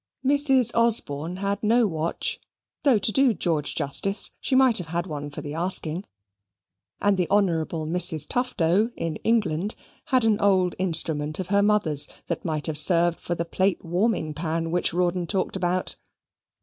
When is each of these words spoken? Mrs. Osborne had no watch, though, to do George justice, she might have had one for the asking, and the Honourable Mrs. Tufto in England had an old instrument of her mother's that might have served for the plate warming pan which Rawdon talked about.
Mrs. 0.25 0.71
Osborne 0.73 1.35
had 1.35 1.61
no 1.61 1.85
watch, 1.85 2.39
though, 2.81 2.97
to 2.97 3.11
do 3.11 3.35
George 3.35 3.75
justice, 3.75 4.31
she 4.39 4.55
might 4.55 4.79
have 4.79 4.87
had 4.87 5.05
one 5.05 5.29
for 5.29 5.41
the 5.41 5.53
asking, 5.53 6.05
and 6.99 7.17
the 7.17 7.29
Honourable 7.29 7.85
Mrs. 7.85 8.27
Tufto 8.27 8.89
in 8.97 9.17
England 9.17 9.75
had 10.05 10.23
an 10.25 10.39
old 10.41 10.73
instrument 10.79 11.37
of 11.37 11.49
her 11.49 11.61
mother's 11.61 12.07
that 12.25 12.43
might 12.43 12.65
have 12.65 12.79
served 12.79 13.19
for 13.19 13.35
the 13.35 13.45
plate 13.45 13.85
warming 13.85 14.33
pan 14.33 14.71
which 14.71 14.91
Rawdon 14.91 15.27
talked 15.27 15.55
about. 15.55 15.97